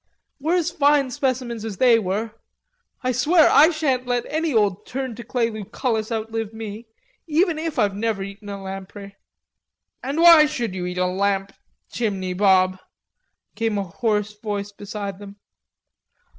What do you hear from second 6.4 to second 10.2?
me, even if I've never eaten a lamprey." "And